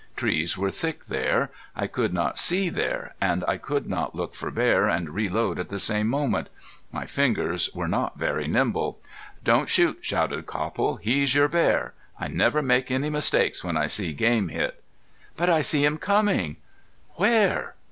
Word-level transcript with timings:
Trees 0.15 0.57
were 0.57 0.71
thick 0.71 1.05
there. 1.05 1.51
I 1.75 1.85
could 1.85 2.11
not 2.11 2.39
see 2.39 2.69
there, 2.69 3.13
and 3.21 3.45
I 3.47 3.57
could 3.57 3.87
not 3.87 4.15
look 4.15 4.33
for 4.33 4.49
bear 4.49 4.89
and 4.89 5.11
reload 5.11 5.59
at 5.59 5.69
the 5.69 5.77
same 5.77 6.07
moment. 6.07 6.49
My 6.91 7.05
fingers 7.05 7.69
were 7.75 7.87
not 7.87 8.17
very 8.17 8.47
nimble. 8.47 8.99
"Don't 9.43 9.69
shoot," 9.69 9.99
shouted 10.01 10.47
Copple. 10.47 10.95
"He's 10.95 11.35
your 11.35 11.49
bear. 11.49 11.93
I 12.19 12.27
never 12.29 12.63
make 12.63 12.89
any 12.89 13.11
mistakes 13.11 13.63
when 13.63 13.77
I 13.77 13.85
see 13.85 14.11
game 14.11 14.47
hit." 14.47 14.83
"But 15.37 15.51
I 15.51 15.61
see 15.61 15.85
him 15.85 15.99
coming!" 15.99 16.57
"Where?... 17.17 17.75